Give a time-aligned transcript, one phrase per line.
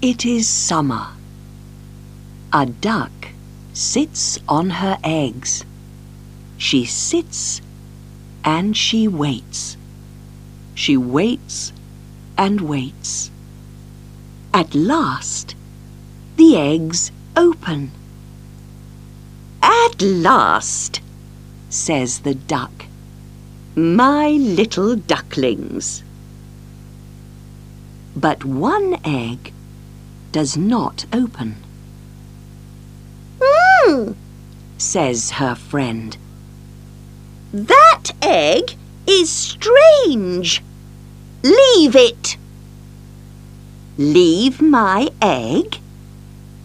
[0.00, 1.08] It is summer.
[2.52, 3.10] A duck
[3.72, 5.64] sits on her eggs.
[6.56, 7.60] She sits
[8.44, 9.76] and she waits.
[10.76, 11.72] She waits
[12.36, 13.32] and waits.
[14.54, 15.56] At last,
[16.36, 17.90] the eggs open.
[19.60, 21.00] At last,
[21.70, 22.86] says the duck,
[23.74, 26.04] my little ducklings.
[28.14, 29.52] But one egg
[30.38, 31.56] does not open.
[33.42, 34.12] Hmm,
[34.76, 36.16] says her friend.
[37.52, 40.62] that egg is strange.
[41.42, 42.36] Leave it.
[43.96, 45.80] Leave my egg?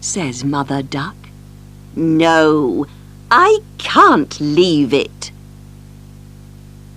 [0.00, 1.16] says Mother Duck.
[1.96, 2.86] No,
[3.28, 5.32] I can't leave it.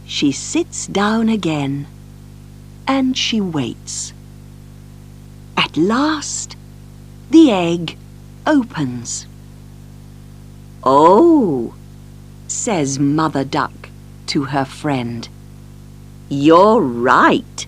[0.05, 1.87] She sits down again
[2.87, 4.13] and she waits.
[5.57, 6.56] At last,
[7.29, 7.97] the egg
[8.45, 9.25] opens.
[10.83, 11.73] Oh,
[12.47, 13.89] says Mother Duck
[14.27, 15.27] to her friend.
[16.29, 17.67] You're right.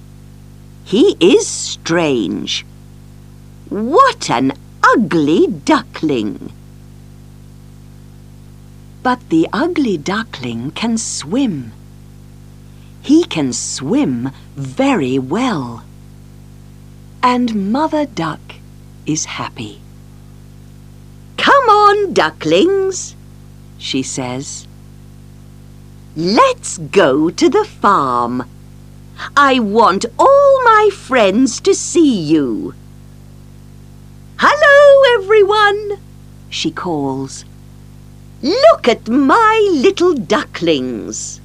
[0.83, 2.65] He is strange.
[3.69, 4.53] What an
[4.83, 6.51] ugly duckling!
[9.03, 11.71] But the ugly duckling can swim.
[13.01, 15.83] He can swim very well.
[17.21, 18.55] And Mother Duck
[19.09, 19.81] is happy.
[21.37, 23.15] Come on, ducklings,
[23.77, 24.67] she says.
[26.15, 28.43] Let's go to the farm.
[29.35, 32.73] I want all my friends to see you.
[34.37, 35.99] Hello, everyone,
[36.49, 37.45] she calls.
[38.41, 41.41] Look at my little ducklings.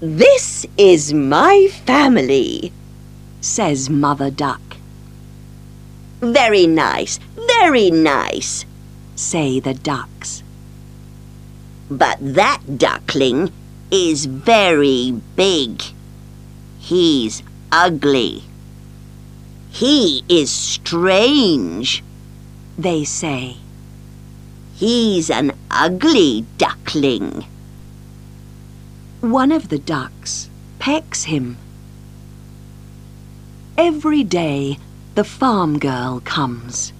[0.00, 2.72] This is my family,
[3.40, 4.60] says Mother Duck.
[6.20, 7.18] Very nice,
[7.56, 8.64] very nice,
[9.16, 10.42] say the ducks.
[11.90, 13.50] But that duckling
[13.90, 15.82] is very big.
[16.78, 17.42] He's
[17.72, 18.44] ugly.
[19.70, 22.02] He is strange,
[22.78, 23.56] they say.
[24.74, 27.44] He's an ugly duckling.
[29.20, 30.48] One of the ducks
[30.78, 31.58] pecks him.
[33.82, 34.76] Every day
[35.14, 36.92] the farm girl comes.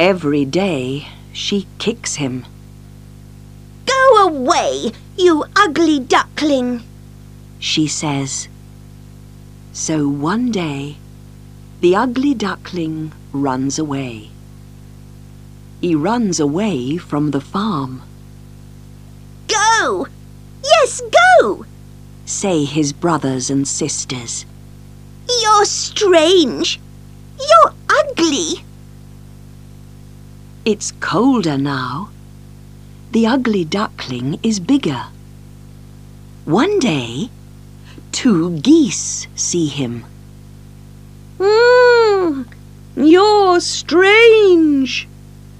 [0.00, 2.44] Every day she kicks him.
[3.86, 6.82] Go away, you ugly duckling.
[7.60, 8.48] she says.
[9.72, 10.96] So one day,
[11.80, 14.30] the ugly duckling runs away.
[15.80, 18.02] He runs away from the farm,
[19.46, 20.08] Go!
[20.64, 21.66] Yes, go!
[22.26, 24.44] say his brothers and sisters.
[25.58, 26.78] You're strange.
[27.36, 28.62] You're ugly.
[30.64, 32.10] It's colder now.
[33.10, 35.06] The ugly duckling is bigger.
[36.44, 37.30] One day,
[38.12, 40.04] two geese see him.
[41.42, 42.42] Hmm,
[42.94, 45.08] you're strange.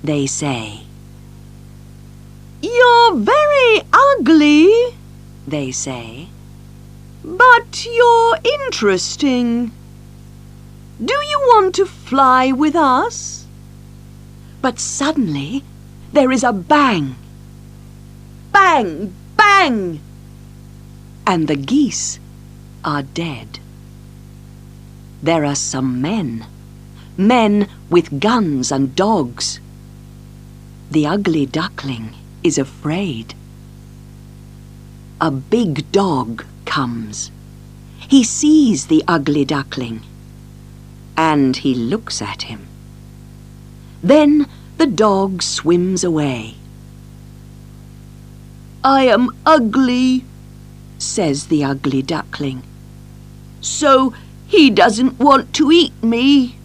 [0.04, 0.82] They say.
[2.62, 4.96] You're very ugly,
[5.48, 6.28] They say.
[7.24, 9.72] but you're interesting.
[11.04, 13.46] Do you want to fly with us?
[14.60, 15.62] But suddenly,
[16.12, 17.14] there is a bang,
[18.52, 20.00] Bang, bang!
[21.26, 22.18] and the geese
[22.84, 23.60] are dead.
[25.22, 26.46] There are some men,
[27.16, 29.60] men with guns and dogs.
[30.90, 33.34] The ugly duckling is afraid.
[35.20, 37.30] A big dog comes.
[38.08, 40.02] He sees the ugly duckling,
[41.18, 42.68] and he looks at him.
[44.04, 44.46] Then
[44.76, 46.54] the dog swims away.
[48.84, 50.24] I am ugly,
[50.98, 52.62] says the ugly duckling.
[53.60, 54.14] So
[54.46, 56.56] he doesn't want to eat me.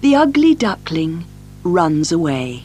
[0.00, 1.26] The ugly duckling
[1.62, 2.62] runs away.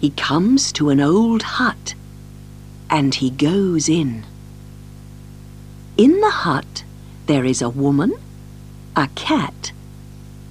[0.00, 1.94] He comes to an old hut
[2.88, 4.24] and he goes in.
[5.96, 6.84] In the hut
[7.26, 8.14] there is a woman,
[9.00, 9.72] a cat,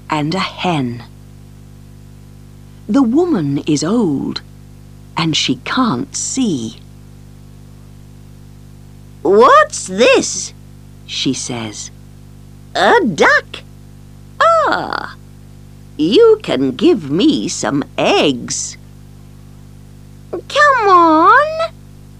[0.09, 1.03] and a hen.
[2.87, 4.41] The woman is old
[5.15, 6.79] and she can't see.
[9.21, 10.53] What's this?
[11.05, 11.91] She says,
[12.73, 13.59] A duck.
[14.41, 15.17] Ah,
[15.97, 18.77] you can give me some eggs,
[20.31, 21.71] Come on.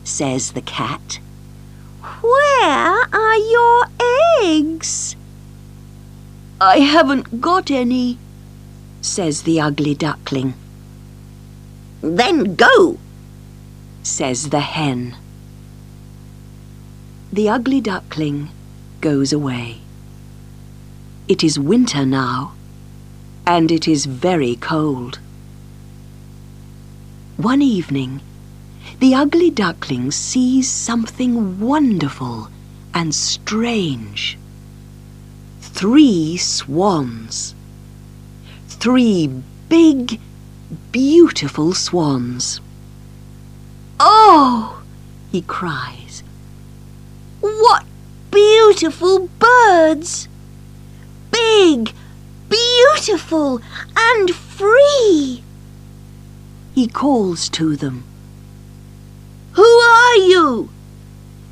[0.03, 1.19] says the cat.
[2.21, 3.85] Where are your
[4.43, 5.15] eggs?
[6.61, 8.17] I haven't got any,
[9.01, 10.56] says the ugly duckling.
[12.01, 13.00] Then go.
[14.03, 15.15] says the hen.
[17.31, 18.50] The ugly duckling
[19.00, 19.77] goes away.
[21.29, 22.53] It is winter now,
[23.47, 25.19] and it is very cold.
[27.38, 28.19] One evening,
[29.00, 32.50] the ugly duckling sees something wonderful
[32.94, 34.38] and strange.
[35.79, 37.55] Three swans.
[38.67, 39.27] Three
[39.69, 40.19] big,
[40.91, 42.59] beautiful swans.
[43.97, 44.81] Oh,
[45.31, 46.21] He cries.
[47.39, 47.85] what
[48.29, 50.27] beautiful birds!
[51.31, 51.93] Big,
[52.49, 53.61] beautiful,
[53.95, 55.45] and free.
[56.75, 58.03] He calls to them.
[59.53, 60.71] Who are you?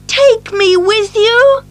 [0.08, 1.64] Take me with you.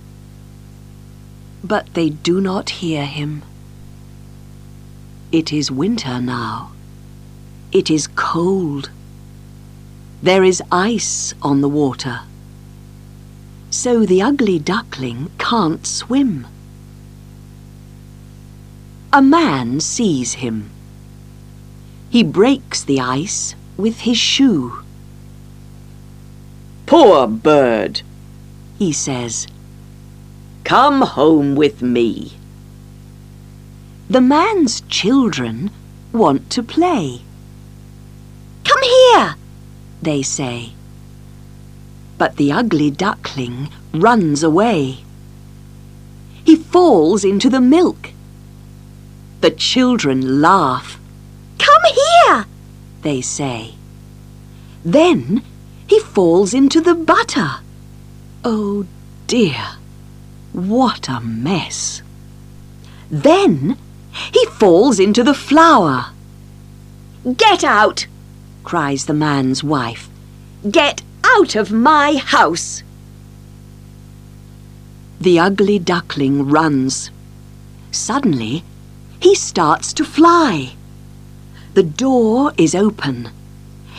[1.66, 3.42] But they do not hear him.
[5.32, 6.72] It is winter now.
[7.72, 8.90] It is cold.
[10.22, 12.20] There is ice on the water.
[13.70, 16.46] So the ugly duckling can't swim.
[19.12, 20.70] A man sees him.
[22.08, 24.82] He breaks the ice with his shoe.
[26.86, 28.02] Poor bird,
[28.78, 29.48] He says,
[30.66, 32.32] come home with me.
[34.10, 35.70] The man's children
[36.12, 37.20] want to play.
[38.64, 39.36] Come here.
[40.02, 40.72] they say.
[42.18, 45.04] But the ugly duckling runs away.
[46.44, 48.10] He falls into the milk.
[49.42, 50.98] The children laugh,
[51.58, 52.46] Come here.
[53.02, 53.74] they say.
[54.84, 55.42] Then
[55.86, 57.60] he falls into the butter.
[58.44, 58.84] Oh
[59.28, 59.76] dear,
[60.56, 62.00] what a mess.
[63.10, 63.76] Then
[64.32, 66.12] he falls into the flour.
[67.36, 68.06] Get out.
[68.64, 70.08] cries the man's wife.
[70.70, 72.82] Get out of my house.
[75.20, 77.10] The ugly duckling runs.
[77.90, 78.64] Suddenly,
[79.20, 80.72] he starts to fly.
[81.74, 83.28] The door is open.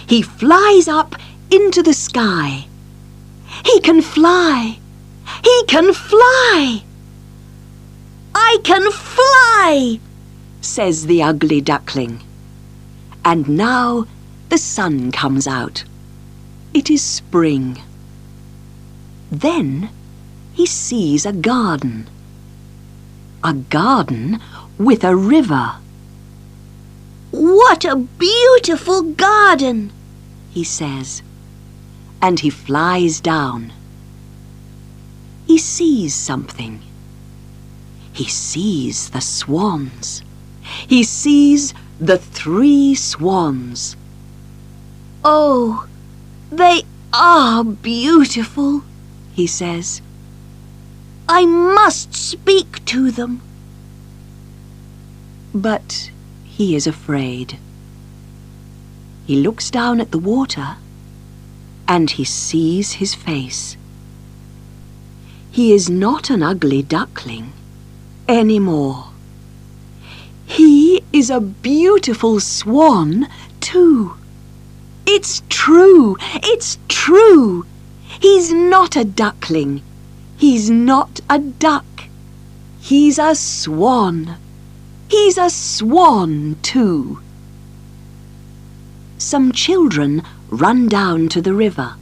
[0.07, 1.15] He flies up
[1.51, 2.65] into the sky.
[3.63, 4.80] He can fly.
[5.44, 6.84] He can fly.
[8.36, 10.00] I can fly.
[10.62, 12.22] says the ugly duckling.
[13.24, 14.06] And now
[14.50, 15.84] the sun comes out.
[16.74, 17.81] It is spring.
[19.31, 19.89] Then
[20.54, 22.07] he sees a garden.
[23.44, 24.40] A garden
[24.78, 25.75] with a river.
[27.31, 29.92] What a beautiful garden.
[30.51, 31.22] he says,
[32.22, 33.72] and he flies down.
[35.48, 36.82] He sees something.
[38.14, 40.22] He sees the swans.
[40.88, 43.96] He sees the three swans.
[45.24, 45.88] Oh,
[46.52, 46.84] they
[47.14, 48.84] are beautiful.
[49.34, 50.02] He says,
[51.30, 53.42] I must speak to them.
[55.54, 56.12] but
[56.44, 57.58] he is afraid.
[59.26, 60.78] He looks down at the water
[61.88, 63.76] and he sees his face.
[65.57, 67.52] He is not an ugly duckling
[68.30, 69.06] anymore.
[70.45, 73.28] He is a beautiful swan,
[73.59, 74.14] too.
[75.07, 77.66] It's true, it's true.
[78.21, 79.81] He's not a duckling.
[80.37, 82.04] He's not a duck.
[82.80, 84.37] He's a swan.
[85.09, 87.19] He's a swan, too.
[89.18, 90.21] Some children
[90.52, 91.95] run down to the river.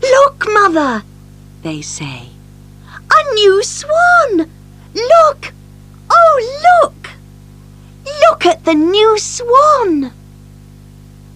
[0.00, 1.02] Look, Mother,
[1.62, 2.28] They say,
[3.34, 4.50] new swan.
[4.94, 5.52] Look.
[6.10, 7.10] Oh, look.
[8.04, 10.12] Look at the new swan.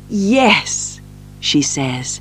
[0.09, 1.01] Yes,
[1.41, 2.21] she says.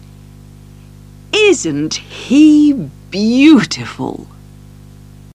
[1.34, 2.74] Isn't he
[3.12, 4.28] beautiful?